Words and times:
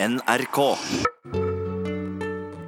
NRK. 0.00 0.58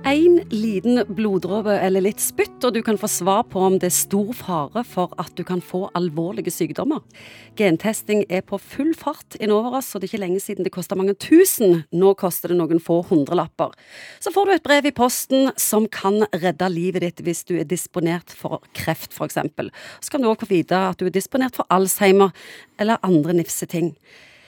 En 0.05 0.41
liten 0.51 1.05
bloddråpe 1.15 1.77
eller 1.79 2.03
litt 2.03 2.19
spytt, 2.19 2.57
og 2.67 2.75
du 2.75 2.81
kan 2.83 2.97
få 2.99 3.07
svar 3.07 3.45
på 3.47 3.61
om 3.63 3.77
det 3.79 3.87
er 3.87 3.95
stor 3.95 4.33
fare 4.35 4.83
for 4.83 5.13
at 5.23 5.31
du 5.39 5.45
kan 5.47 5.61
få 5.63 5.85
alvorlige 5.95 6.51
sykdommer. 6.51 7.05
Gentesting 7.55 8.25
er 8.27 8.43
på 8.43 8.59
full 8.59 8.91
fart 8.99 9.37
innover 9.39 9.77
oss, 9.79 9.93
og 9.95 10.03
det 10.03 10.09
er 10.09 10.11
ikke 10.11 10.23
lenge 10.25 10.43
siden 10.43 10.67
det 10.67 10.73
kosta 10.75 10.99
mange 10.99 11.15
tusen. 11.23 11.85
Nå 11.95 12.17
koster 12.19 12.51
det 12.51 12.57
noen 12.59 12.83
få 12.83 12.99
hundrelapper. 13.13 13.77
Så 14.19 14.33
får 14.35 14.51
du 14.51 14.55
et 14.57 14.67
brev 14.67 14.89
i 14.91 14.95
posten 14.97 15.53
som 15.55 15.87
kan 15.87 16.25
redde 16.35 16.73
livet 16.75 17.07
ditt 17.07 17.23
hvis 17.29 17.45
du 17.47 17.61
er 17.61 17.69
disponert 17.71 18.35
for 18.35 18.59
kreft, 18.75 19.15
f.eks. 19.15 19.39
Så 20.03 20.11
kan 20.11 20.19
du 20.19 20.33
òg 20.33 20.43
få 20.43 20.51
vite 20.51 20.83
at 20.89 20.99
du 20.99 21.07
er 21.07 21.15
disponert 21.15 21.63
for 21.63 21.71
Alzheimer 21.71 22.35
eller 22.83 22.99
andre 23.07 23.39
nifseting. 23.39 23.95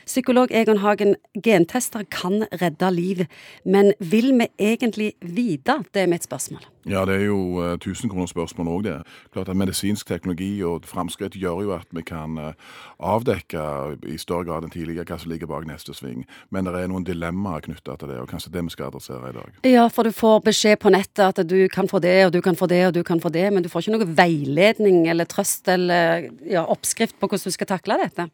Psykolog 0.06 0.50
Egon 0.50 0.82
Hagen, 0.82 1.16
gentester 1.44 2.04
kan 2.10 2.44
redde 2.62 2.90
liv, 2.90 3.24
men 3.64 3.92
vil 3.98 4.32
vi 4.38 4.48
egentlig 4.58 5.12
vite? 5.20 5.82
Det 5.94 6.02
er 6.02 6.10
mitt 6.10 6.24
spørsmål. 6.24 6.64
Ja, 6.88 7.04
det 7.06 7.14
er 7.20 7.28
jo 7.28 7.62
uh, 7.62 7.76
tusenkronersspørsmål 7.78 8.70
òg, 8.72 8.80
det. 8.88 8.96
Klart 9.34 9.52
at 9.52 9.58
Medisinsk 9.58 10.08
teknologi 10.08 10.50
og 10.66 10.88
framskritt 10.90 11.36
gjør 11.38 11.60
jo 11.62 11.74
at 11.76 11.86
vi 11.94 12.02
kan 12.02 12.34
uh, 12.40 12.80
avdekke 12.98 13.62
i 14.10 14.16
større 14.18 14.48
grad 14.48 14.66
enn 14.66 14.74
tidligere 14.74 15.06
hva 15.06 15.20
som 15.22 15.30
ligger 15.30 15.50
bak 15.50 15.68
neste 15.68 15.94
sving. 15.94 16.26
Men 16.50 16.66
det 16.66 16.74
er 16.80 16.90
noen 16.90 17.06
dilemmaer 17.06 17.62
knytta 17.68 17.94
til 18.00 18.10
det, 18.10 18.18
og 18.24 18.30
kanskje 18.32 18.50
det 18.56 18.66
vi 18.66 18.74
skal 18.74 18.90
adressere 18.90 19.30
i 19.30 19.36
dag. 19.38 19.62
Ja, 19.70 19.86
for 19.94 20.08
du 20.08 20.14
får 20.16 20.42
beskjed 20.48 20.80
på 20.82 20.90
nettet 20.90 21.38
at 21.38 21.46
du 21.46 21.60
kan 21.70 21.90
få 21.90 22.02
det, 22.02 22.18
og 22.26 22.34
du 22.34 22.42
kan 22.42 22.58
få 22.58 22.66
det, 22.66 22.82
og 22.88 22.96
du 22.98 23.02
kan 23.06 23.22
få 23.22 23.30
det, 23.30 23.46
men 23.54 23.62
du 23.62 23.70
får 23.70 23.86
ikke 23.86 23.98
noe 24.00 24.14
veiledning 24.18 25.04
eller 25.12 25.30
trøst 25.30 25.70
eller 25.70 26.32
ja, 26.48 26.66
oppskrift 26.66 27.14
på 27.20 27.30
hvordan 27.30 27.46
du 27.46 27.54
skal 27.54 27.70
takle 27.76 28.02
dette. 28.02 28.26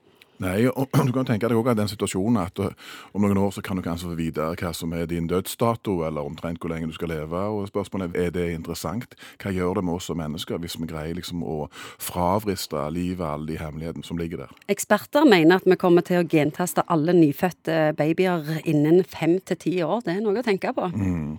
Nei, 0.45 0.69
og 0.71 0.95
du 1.09 1.13
kan 1.17 1.27
tenke 1.27 1.51
deg 1.51 1.59
også 1.59 1.75
at 1.75 1.83
den 1.83 1.91
situasjonen 1.91 2.41
at 2.45 2.63
uh, 2.63 2.95
om 3.13 3.27
noen 3.27 3.43
år 3.43 3.57
så 3.59 3.65
kan 3.67 3.79
du 3.79 3.83
kanskje 3.83 4.13
få 4.13 4.19
vite 4.19 4.47
hva 4.63 4.73
som 4.77 4.95
er 4.95 5.11
din 5.11 5.27
dødsdato, 5.31 6.01
eller 6.07 6.23
omtrent 6.23 6.63
hvor 6.63 6.71
lenge 6.71 6.87
du 6.87 6.95
skal 6.95 7.11
leve. 7.11 7.35
og 7.35 7.67
Spørsmålet 7.73 8.15
er 8.15 8.29
er 8.29 8.35
det 8.35 8.47
interessant. 8.55 9.17
Hva 9.41 9.53
gjør 9.55 9.79
det 9.79 9.87
med 9.89 9.99
oss 9.99 10.09
som 10.11 10.21
mennesker 10.21 10.61
hvis 10.63 10.77
vi 10.81 10.89
greier 10.91 11.17
liksom 11.17 11.43
å 11.43 11.59
fravriste 12.03 12.85
livet 12.95 13.25
alle 13.27 13.53
de 13.53 13.59
hemmelighetene 13.61 14.07
som 14.07 14.21
ligger 14.21 14.45
der? 14.45 14.55
Eksperter 14.71 15.27
mener 15.29 15.59
at 15.59 15.69
vi 15.69 15.79
kommer 15.81 16.07
til 16.07 16.23
å 16.23 16.29
gentaste 16.29 16.85
alle 16.93 17.17
nyfødte 17.17 17.95
babyer 17.99 18.63
innen 18.69 19.03
fem 19.09 19.39
til 19.41 19.61
ti 19.65 19.75
år. 19.85 20.05
Det 20.07 20.17
er 20.17 20.25
noe 20.25 20.43
å 20.43 20.47
tenke 20.47 20.75
på. 20.77 20.91
Mm. 20.95 21.39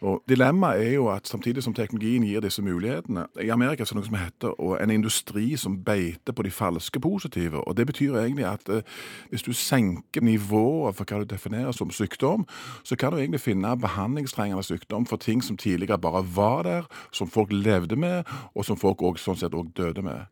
Og 0.00 0.22
Dilemmaet 0.28 0.86
er 0.86 0.92
jo 0.92 1.08
at 1.08 1.28
samtidig 1.28 1.62
som 1.62 1.74
teknologien 1.74 2.24
gir 2.24 2.40
disse 2.40 2.62
mulighetene 2.62 3.26
I 3.42 3.48
Amerika 3.48 3.82
er 3.82 3.88
det 3.88 3.96
noe 3.96 4.04
som 4.04 4.18
heter 4.18 4.82
en 4.82 4.92
industri 4.92 5.56
som 5.56 5.78
beiter 5.84 6.36
på 6.36 6.42
de 6.42 6.50
falske 6.50 7.00
positive. 7.00 7.68
og 7.68 7.76
Det 7.76 7.86
betyr 7.86 8.16
egentlig 8.20 8.44
at 8.44 8.68
eh, 8.68 8.82
hvis 9.30 9.42
du 9.42 9.52
senker 9.52 10.20
nivået 10.20 10.96
for 10.96 11.04
hva 11.04 11.18
du 11.18 11.24
definerer 11.24 11.72
som 11.72 11.90
sykdom, 11.90 12.46
så 12.84 12.96
kan 12.96 13.12
du 13.12 13.18
egentlig 13.18 13.40
finne 13.40 13.76
behandlingstrengende 13.76 14.62
sykdom 14.62 15.06
for 15.06 15.16
ting 15.16 15.44
som 15.44 15.56
tidligere 15.56 15.98
bare 15.98 16.26
var 16.36 16.62
der, 16.62 16.82
som 17.12 17.28
folk 17.28 17.52
levde 17.52 17.96
med, 17.96 18.24
og 18.54 18.64
som 18.64 18.76
folk 18.76 19.02
også, 19.02 19.24
sånn 19.24 19.36
sett 19.36 19.54
òg 19.54 19.72
døde 19.76 20.02
med. 20.02 20.26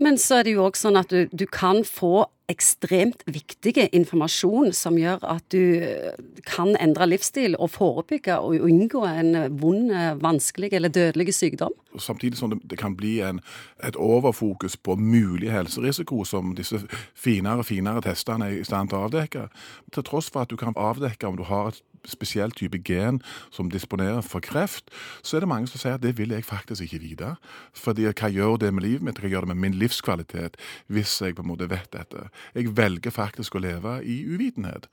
Men 0.00 0.18
så 0.18 0.40
er 0.40 0.42
det 0.42 0.54
jo 0.56 0.64
også 0.64 0.88
sånn 0.88 0.96
at 0.96 1.10
du, 1.12 1.28
du 1.32 1.44
kan 1.46 1.84
få 1.84 2.24
ekstremt 2.50 3.22
viktige 3.30 3.86
informasjon 3.96 4.72
som 4.76 4.98
gjør 4.98 5.22
at 5.36 5.46
du 5.54 5.60
eh, 5.86 6.18
kan 6.48 6.74
endre 6.80 7.08
livsstil 7.08 7.56
og 7.58 7.72
forebygge 7.76 8.38
og 8.38 8.66
unngå 8.66 9.04
en 9.08 9.36
vond, 9.60 9.92
vanskelig 10.22 10.72
eller 10.76 10.92
dødelig 10.92 11.34
sykdom. 11.34 11.74
Samtidig 11.98 12.38
som 12.38 12.52
det, 12.54 12.78
kan 12.78 12.96
bli 12.96 13.18
en, 13.26 13.40
et 13.84 13.96
overfokus 13.96 14.76
på 14.76 14.96
mulig 14.96 15.50
helserisiko, 15.50 16.24
som 16.24 16.54
disse 16.54 16.82
finere 17.14 17.64
og 17.64 17.70
finere 17.70 18.02
testene 18.04 18.50
er 18.50 18.60
i 18.60 18.66
stand 18.66 18.90
til 18.90 19.00
å 19.00 19.06
avdekke. 19.08 19.48
Til 19.94 20.06
tross 20.06 20.30
for 20.30 20.44
at 20.44 20.52
du 20.52 20.58
kan 20.60 20.76
avdekke 20.78 21.26
om 21.26 21.38
du 21.38 21.46
har 21.50 21.72
et 21.72 21.82
spesiell 22.08 22.52
type 22.56 22.78
gen 22.86 23.20
som 23.52 23.70
disponerer 23.70 24.22
for 24.24 24.40
kreft, 24.44 24.90
så 25.22 25.36
er 25.36 25.44
det 25.44 25.50
mange 25.50 25.68
som 25.70 25.82
sier 25.82 25.98
at 25.98 26.04
det 26.04 26.16
vil 26.18 26.32
jeg 26.32 26.46
faktisk 26.48 26.86
ikke 26.86 27.02
vite. 27.02 27.34
Fordi 27.76 28.08
hva 28.08 28.30
gjør 28.32 28.56
det 28.62 28.72
med 28.74 28.86
livet 28.86 29.04
mitt, 29.04 29.20
hva 29.20 29.30
gjør 29.30 29.46
det 29.46 29.52
med 29.54 29.62
min 29.66 29.78
livskvalitet, 29.80 30.56
hvis 30.88 31.18
jeg 31.20 31.36
på 31.36 31.44
en 31.44 31.50
måte 31.52 31.68
vet 31.70 31.90
dette? 31.92 32.28
Jeg 32.54 32.76
velger 32.76 33.14
faktisk 33.14 33.56
å 33.56 33.62
leve 33.64 33.98
i 34.04 34.22
uvitenhet. 34.26 34.88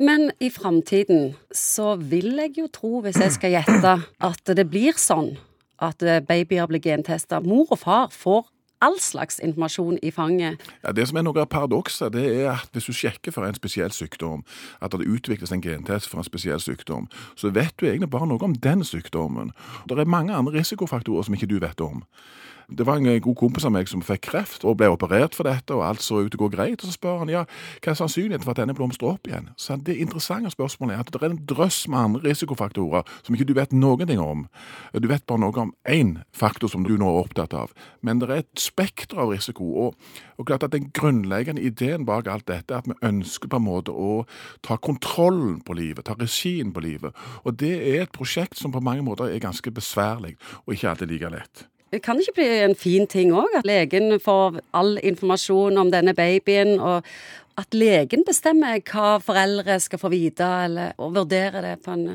Men 0.00 0.30
i 0.40 0.48
framtiden 0.50 1.34
så 1.52 1.94
vil 1.96 2.38
jeg 2.40 2.56
jo 2.58 2.70
tro, 2.72 3.00
hvis 3.04 3.20
jeg 3.20 3.34
skal 3.36 3.56
gjette, 3.58 3.98
at 4.20 4.54
det 4.56 4.66
blir 4.70 4.96
sånn 4.96 5.34
at 5.80 6.00
babyer 6.28 6.68
blir 6.68 6.80
gentesta. 6.80 7.40
Mor 7.44 7.68
og 7.72 7.82
far 7.82 8.08
får 8.12 8.48
all 8.80 8.96
slags 9.00 9.40
informasjon 9.44 9.98
i 10.02 10.10
fanget. 10.10 10.60
Ja, 10.84 10.92
Det 10.92 11.08
som 11.08 11.16
er 11.16 11.22
noe 11.22 11.40
av 11.40 11.48
paradokset, 11.52 12.12
det 12.12 12.24
er 12.40 12.50
at 12.52 12.70
hvis 12.72 12.88
du 12.88 12.92
sjekker 12.92 13.32
for 13.32 13.44
en 13.44 13.54
spesiell 13.54 13.92
sykdom, 13.92 14.44
at 14.80 14.92
det 14.92 15.08
utvikles 15.08 15.52
en 15.52 15.62
gentest 15.62 16.08
for 16.08 16.18
en 16.18 16.24
spesiell 16.24 16.60
sykdom, 16.60 17.08
så 17.36 17.52
vet 17.52 17.74
du 17.76 17.86
egentlig 17.86 18.10
bare 18.10 18.26
noe 18.26 18.42
om 18.42 18.54
den 18.54 18.84
sykdommen. 18.84 19.52
Det 19.88 19.98
er 19.98 20.04
mange 20.04 20.34
andre 20.34 20.58
risikofaktorer 20.58 21.22
som 21.22 21.34
ikke 21.34 21.50
du 21.50 21.58
vet 21.60 21.80
om. 21.80 22.04
Det 22.70 22.86
var 22.86 23.00
en 23.00 23.20
god 23.20 23.36
kompis 23.36 23.64
av 23.66 23.72
meg 23.74 23.88
som 23.90 24.02
fikk 24.04 24.28
kreft 24.28 24.64
og 24.68 24.76
ble 24.78 24.90
operert 24.92 25.34
for 25.34 25.48
dette, 25.48 25.74
og 25.74 25.82
alt 25.82 26.04
så 26.04 26.20
ut 26.22 26.30
til 26.30 26.38
å 26.38 26.44
gå 26.44 26.50
greit. 26.54 26.78
Og 26.80 26.86
så 26.86 26.94
spør 26.94 27.24
han 27.24 27.32
ja, 27.32 27.42
hva 27.82 27.92
er 27.92 27.98
sannsynligheten 27.98 28.46
for 28.46 28.54
at 28.54 28.60
denne 28.62 28.76
blomstrer 28.78 29.16
opp 29.16 29.26
igjen. 29.26 29.50
Så 29.58 29.76
Det 29.80 29.96
interessante 29.98 30.52
spørsmålet 30.54 30.94
er 30.94 31.00
at 31.02 31.10
det 31.10 31.22
er 31.22 31.32
en 31.32 31.40
drøss 31.50 31.88
med 31.88 31.98
andre 31.98 32.30
risikofaktorer 32.30 33.02
som 33.22 33.34
ikke 33.34 33.48
du 33.48 33.54
vet 33.58 33.72
noen 33.72 34.06
ting 34.06 34.20
om. 34.22 34.46
Du 34.94 35.08
vet 35.10 35.26
bare 35.26 35.42
noe 35.42 35.64
om 35.64 35.72
én 35.88 36.20
faktor 36.32 36.70
som 36.70 36.84
du 36.86 36.96
nå 36.98 37.08
er 37.08 37.24
opptatt 37.24 37.56
av, 37.56 37.74
men 38.02 38.20
det 38.20 38.30
er 38.30 38.44
et 38.44 38.60
spekter 38.62 39.18
av 39.18 39.32
risiko. 39.34 39.66
Og, 39.86 39.96
og 40.38 40.46
klart 40.46 40.62
at 40.66 40.70
Den 40.70 40.92
grunnleggende 40.94 41.62
ideen 41.66 42.06
bak 42.06 42.28
alt 42.30 42.46
dette 42.46 42.72
er 42.72 42.78
at 42.78 42.86
vi 42.86 42.94
ønsker 43.02 43.50
på 43.50 43.58
en 43.58 43.66
måte 43.66 43.90
å 43.90 44.24
ta 44.62 44.76
kontrollen 44.78 45.58
på 45.66 45.74
livet, 45.74 46.06
ta 46.06 46.14
regien 46.14 46.70
på 46.72 46.84
livet. 46.84 47.16
Og 47.44 47.58
det 47.58 47.74
er 47.80 48.04
et 48.04 48.14
prosjekt 48.14 48.58
som 48.60 48.72
på 48.72 48.80
mange 48.80 49.02
måter 49.02 49.26
er 49.26 49.42
ganske 49.42 49.74
besværlig, 49.74 50.36
og 50.66 50.74
ikke 50.74 50.94
alltid 50.94 51.10
like 51.10 51.34
lett. 51.34 51.69
Det 51.90 52.02
kan 52.02 52.20
ikke 52.22 52.36
bli 52.38 52.48
en 52.62 52.76
fin 52.78 53.06
ting 53.10 53.32
òg, 53.34 53.50
at 53.58 53.66
legen 53.66 54.14
får 54.22 54.60
all 54.78 54.96
informasjon 55.02 55.78
om 55.80 55.90
denne 55.90 56.14
babyen, 56.14 56.76
og 56.78 57.06
at 57.58 57.74
legen 57.74 58.22
bestemmer 58.26 58.78
hva 58.86 59.16
foreldre 59.22 59.78
skal 59.82 59.98
få 59.98 60.12
vite, 60.12 60.46
eller, 60.66 60.94
og 61.02 61.16
vurdere 61.18 61.64
det 61.64 61.76
på 61.82 61.96
en 61.96 62.06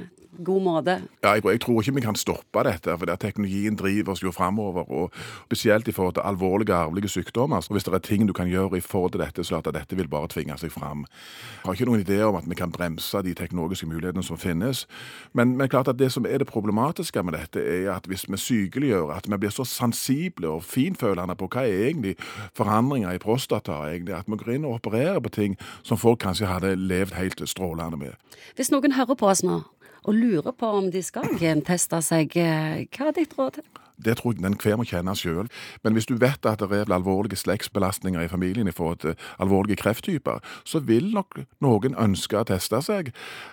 god 0.44 0.62
måte. 0.62 0.96
Ja, 1.23 1.34
jeg, 1.34 1.46
jeg, 1.46 1.62
tror 1.62 1.81
ikke 1.81 1.96
vi 1.96 2.01
kan 2.01 2.16
stoppe 2.16 2.63
dette, 2.68 2.97
for 2.97 3.06
det 3.06 3.19
teknologien 3.19 3.75
driver 3.75 4.12
oss 4.12 4.23
jo 4.23 4.31
framover. 4.31 4.90
Og 4.91 5.12
spesielt 5.46 5.88
i 5.88 5.91
forhold 5.91 6.13
til 6.13 6.25
alvorlige 6.25 6.75
arvelige 6.75 7.09
sykdommer. 7.09 7.62
Så 7.62 7.73
hvis 7.73 7.84
det 7.84 7.94
er 7.94 8.03
ting 8.03 8.28
du 8.28 8.34
kan 8.34 8.47
gjøre 8.47 8.78
i 8.78 8.81
forhold 8.81 9.12
til 9.12 9.22
dette, 9.22 9.44
så 9.44 9.57
at 9.57 9.73
dette 9.73 9.96
vil 9.96 10.07
bare 10.07 10.28
tvinge 10.28 10.57
seg 10.57 10.72
fram. 10.72 11.06
Jeg 11.06 11.66
har 11.66 11.73
ikke 11.73 11.90
noen 11.90 12.06
idé 12.06 12.22
om 12.23 12.35
at 12.35 12.50
vi 12.50 12.56
kan 12.56 12.72
bremse 12.72 13.22
de 13.23 13.34
teknologiske 13.34 13.88
mulighetene 13.88 14.23
som 14.23 14.38
finnes. 14.38 14.85
Men, 15.34 15.57
men 15.57 15.69
klart 15.69 15.88
at 15.88 16.00
det 16.00 16.12
som 16.12 16.25
er 16.25 16.38
det 16.38 16.47
problematiske 16.47 17.23
med 17.23 17.38
dette, 17.38 17.62
er 17.62 17.91
at 17.96 18.07
hvis 18.07 18.25
vi 18.29 18.38
sykeliggjør, 18.38 19.12
at 19.16 19.29
vi 19.31 19.38
blir 19.38 19.53
så 19.53 19.63
sensible 19.63 20.50
og 20.50 20.63
finfølende 20.63 21.35
på 21.35 21.50
hva 21.52 21.66
er 21.66 21.88
egentlig 21.90 22.16
forandringer 22.57 23.16
i 23.16 23.22
prostata, 23.22 23.72
egentlig, 23.90 24.16
at 24.16 24.28
vi 24.28 24.38
går 24.40 24.56
inn 24.56 24.66
og 24.66 24.79
opererer 24.79 25.19
på 25.19 25.29
ting 25.29 25.57
som 25.84 25.97
folk 25.97 26.19
kanskje 26.23 26.50
hadde 26.50 26.75
levd 26.75 27.16
helt 27.16 27.41
strålende 27.50 27.97
med. 27.97 28.16
Hvis 28.56 28.72
noen 28.72 28.96
hører 28.96 29.17
på 29.17 29.29
oss 29.29 29.44
nå 29.44 29.62
og 30.06 30.14
lurer 30.14 30.54
på 30.54 30.70
om 30.80 30.92
de 30.94 31.02
skal 31.04 31.34
genteste 31.42 32.02
seg. 32.06 32.36
Eh, 32.38 32.86
hva 32.94 33.10
er 33.10 33.18
ditt 33.18 33.34
råd? 33.38 33.62
Det 33.98 34.18
tror 34.20 34.36
jeg 34.36 34.44
den 34.44 34.58
hver 34.60 34.78
må 34.80 34.86
kjenne 34.88 35.16
sjøl. 35.18 35.48
Men 35.84 35.96
hvis 35.96 36.08
du 36.10 36.16
vet 36.20 36.46
at 36.46 36.60
det 36.60 36.72
er 36.72 36.94
alvorlige 36.94 37.40
slektsbelastninger 37.40 38.22
i 38.22 38.32
familien 38.32 38.68
i 38.68 38.76
forhold 38.76 39.02
til 39.04 39.16
alvorlige 39.40 39.80
krefttyper, 39.84 40.42
så 40.64 40.80
vil 40.80 41.12
nok 41.14 41.40
noen 41.64 41.96
ønske 42.00 42.40
å 42.40 42.46
teste 42.48 42.82
seg. 42.84 43.12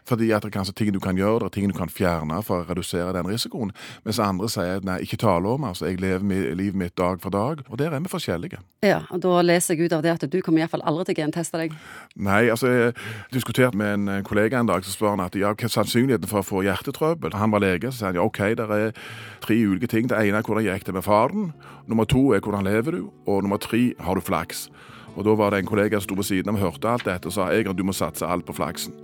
Fordi 0.08 0.32
at 0.32 0.42
det 0.42 0.52
er 0.52 0.56
kanskje 0.58 0.76
ting 0.78 0.92
du 0.94 1.00
kan 1.02 1.18
gjøre, 1.18 1.44
det 1.44 1.52
er 1.52 1.56
ting 1.58 1.72
du 1.72 1.76
kan 1.76 1.92
fjerne 1.92 2.42
for 2.46 2.62
å 2.62 2.68
redusere 2.68 3.12
den 3.16 3.28
risikoen. 3.30 3.72
Mens 4.06 4.20
andre 4.22 4.50
sier 4.52 4.82
nei, 4.86 5.00
ikke 5.06 5.20
tale 5.22 5.48
om, 5.48 5.66
altså 5.68 5.88
jeg 5.88 6.00
lever 6.02 6.56
livet 6.58 6.78
mitt 6.78 6.96
dag 6.98 7.20
for 7.22 7.34
dag. 7.34 7.62
Og 7.68 7.78
der 7.78 7.92
er 7.92 8.02
vi 8.02 8.12
forskjellige. 8.12 8.62
Ja, 8.82 9.02
og 9.10 9.22
da 9.22 9.40
leser 9.44 9.76
jeg 9.76 9.86
ut 9.86 9.96
av 9.96 10.02
det 10.04 10.14
at 10.16 10.26
du 10.32 10.40
kommer 10.42 10.62
iallfall 10.62 10.82
aldri 10.88 11.10
til 11.10 11.16
å 11.16 11.22
genteste 11.22 11.60
deg? 11.60 11.76
Nei, 12.16 12.42
altså 12.50 12.70
jeg 12.70 12.94
diskuterte 13.34 13.78
med 13.78 13.94
en 13.94 14.26
kollega 14.26 14.60
en 14.60 14.70
dag, 14.70 14.84
så 14.84 14.94
spør 14.94 15.14
han 15.14 15.24
at 15.24 15.36
ja, 15.38 15.52
hva 15.52 15.68
er 15.68 15.72
sannsynligheten 15.72 16.30
for 16.30 16.42
å 16.42 16.46
få 16.46 16.64
hjertetrøbbel? 16.66 17.36
Han 17.38 17.54
var 17.54 17.62
lege, 17.64 17.92
så 17.92 18.02
sa 18.02 18.10
han 18.10 18.18
ja, 18.18 18.26
OK, 18.26 18.40
det 18.58 18.66
er 18.66 18.96
tre 19.42 19.58
ulike 19.58 19.90
ting. 19.90 20.08
Det 20.10 20.18
ene 20.18 20.31
ene 20.32 20.40
er 20.40 20.48
hvordan 20.48 20.64
gikk 20.66 20.88
det 20.88 20.96
med 20.96 21.04
faren. 21.04 21.52
Nummer 21.86 22.08
to 22.08 22.32
er 22.32 22.40
hvordan 22.40 22.64
lever 22.64 22.96
du. 22.96 23.06
Og 23.28 23.44
nummer 23.44 23.60
tre 23.60 23.92
har 24.00 24.16
du 24.16 24.24
flaks. 24.24 24.66
Og 25.12 25.26
da 25.28 25.36
var 25.36 25.52
det 25.52 25.62
en 25.62 25.68
kollega 25.68 26.00
som 26.00 26.08
sto 26.08 26.16
på 26.16 26.24
siden 26.24 26.48
av 26.48 26.58
og 26.58 26.66
hørte 26.66 26.88
alt 26.88 27.04
dette 27.08 27.28
og 27.28 27.36
sa 27.36 27.50
Egon, 27.52 27.76
du 27.76 27.84
må 27.84 27.92
satse 27.92 28.24
alt 28.24 28.46
på 28.48 28.56
flaksen. 28.56 28.96